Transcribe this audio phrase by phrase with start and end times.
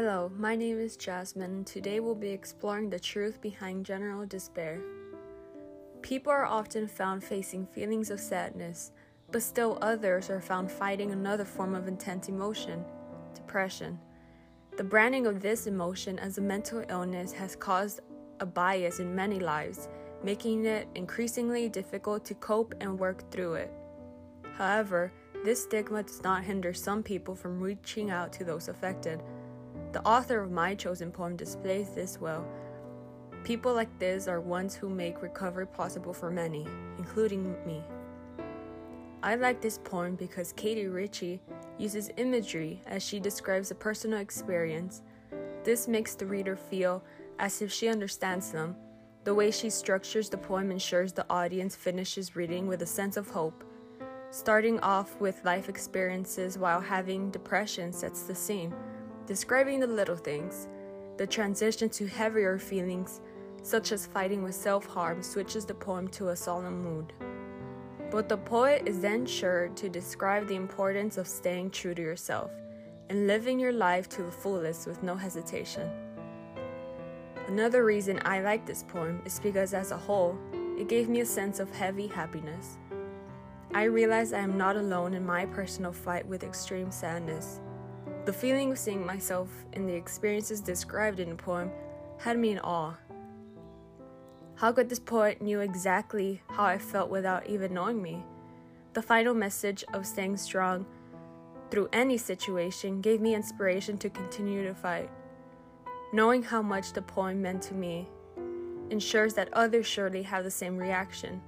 [0.00, 1.50] Hello, my name is Jasmine.
[1.50, 4.80] And today we'll be exploring the truth behind general despair.
[6.02, 8.92] People are often found facing feelings of sadness,
[9.32, 12.84] but still others are found fighting another form of intense emotion
[13.34, 13.98] depression.
[14.76, 17.98] The branding of this emotion as a mental illness has caused
[18.38, 19.88] a bias in many lives,
[20.22, 23.72] making it increasingly difficult to cope and work through it.
[24.56, 25.12] However,
[25.44, 29.24] this stigma does not hinder some people from reaching out to those affected.
[29.92, 32.46] The author of my chosen poem displays this well.
[33.42, 36.66] People like this are ones who make recovery possible for many,
[36.98, 37.82] including me.
[39.22, 41.40] I like this poem because Katie Ritchie
[41.78, 45.02] uses imagery as she describes a personal experience.
[45.64, 47.02] This makes the reader feel
[47.38, 48.76] as if she understands them.
[49.24, 53.30] The way she structures the poem ensures the audience finishes reading with a sense of
[53.30, 53.64] hope.
[54.30, 58.74] Starting off with life experiences while having depression sets the scene
[59.28, 60.66] describing the little things.
[61.18, 63.20] The transition to heavier feelings,
[63.62, 67.12] such as fighting with self harm, switches the poem to a solemn mood.
[68.10, 72.50] But the poet is then sure to describe the importance of staying true to yourself
[73.10, 75.90] and living your life to the fullest with no hesitation.
[77.48, 80.38] Another reason I like this poem is because, as a whole,
[80.78, 82.78] it gave me a sense of heavy happiness.
[83.74, 87.60] I realize I am not alone in my personal fight with extreme sadness.
[88.28, 91.70] The feeling of seeing myself in the experiences described in the poem
[92.18, 92.92] had me in awe.
[94.56, 98.22] How could this poet knew exactly how I felt without even knowing me?
[98.92, 100.84] The final message of staying strong
[101.70, 105.08] through any situation gave me inspiration to continue to fight.
[106.12, 108.10] Knowing how much the poem meant to me
[108.90, 111.40] ensures that others surely have the same reaction.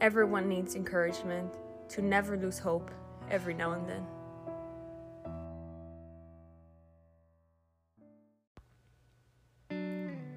[0.00, 1.52] Everyone needs encouragement
[1.90, 2.90] to never lose hope
[3.30, 4.06] every now and then.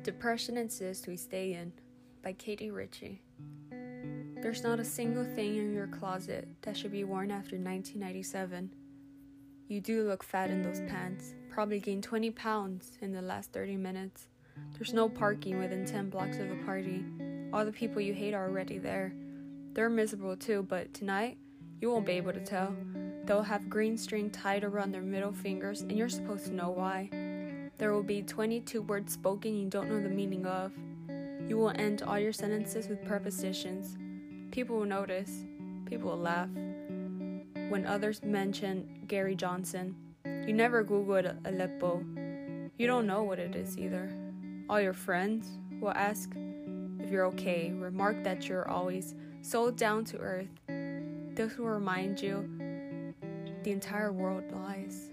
[0.03, 1.71] Depression Insists We Stay In
[2.21, 3.21] by Katie Ritchie.
[4.41, 8.69] There's not a single thing in your closet that should be worn after 1997.
[9.69, 13.77] You do look fat in those pants, probably gained 20 pounds in the last 30
[13.77, 14.27] minutes.
[14.73, 17.05] There's no parking within 10 blocks of the party.
[17.53, 19.13] All the people you hate are already there.
[19.71, 21.37] They're miserable too, but tonight,
[21.79, 22.75] you won't be able to tell.
[23.23, 27.09] They'll have green string tied around their middle fingers, and you're supposed to know why.
[27.83, 30.71] There will be 22 words spoken you don't know the meaning of.
[31.49, 33.97] You will end all your sentences with prepositions.
[34.51, 35.43] People will notice.
[35.85, 36.47] People will laugh.
[37.67, 42.05] When others mention Gary Johnson, you never Googled Aleppo.
[42.77, 44.09] You don't know what it is either.
[44.69, 45.49] All your friends
[45.81, 46.31] will ask
[47.01, 50.47] if you're okay, remark that you're always so down to earth.
[51.35, 52.47] This will remind you
[53.63, 55.12] the entire world lies.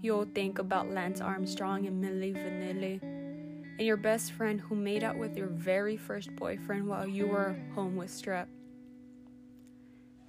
[0.00, 5.16] You'll think about Lance Armstrong and Milli Vanilli and your best friend who made out
[5.16, 8.46] with your very first boyfriend while you were home with strep.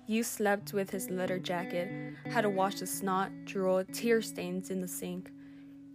[0.07, 4.81] You slept with his leather jacket, had to wash the snot, drool, tear stains in
[4.81, 5.31] the sink.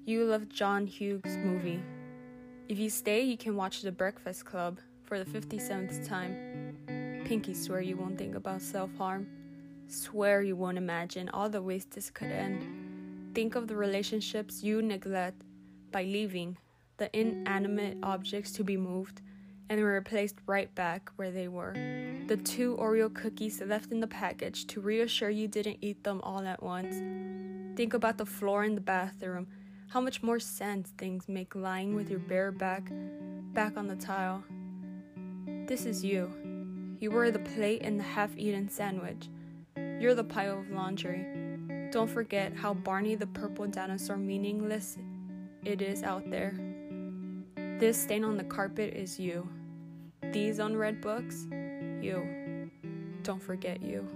[0.04, 1.82] You loved John Hughes' movie.
[2.68, 7.24] If you stay, you can watch The Breakfast Club for the 57th time.
[7.24, 9.26] Pinky swear you won't think about self harm.
[9.88, 12.83] Swear you won't imagine all the ways this could end.
[13.34, 15.42] Think of the relationships you neglect
[15.90, 16.56] by leaving
[16.98, 19.22] the inanimate objects to be moved
[19.68, 21.72] and replaced right back where they were.
[22.28, 26.46] The two Oreo cookies left in the package to reassure you didn't eat them all
[26.46, 26.94] at once.
[27.76, 29.48] Think about the floor in the bathroom,
[29.88, 32.88] how much more sense things make lying with your bare back
[33.52, 34.44] back on the tile.
[35.66, 36.30] This is you.
[37.00, 39.28] You were the plate in the half eaten sandwich.
[39.76, 41.53] You're the pile of laundry.
[41.94, 44.98] Don't forget how Barney the purple dinosaur meaningless
[45.64, 46.52] it is out there.
[47.78, 49.48] This stain on the carpet is you.
[50.32, 51.46] These unread books,
[52.02, 52.68] you.
[53.22, 54.08] Don't forget you.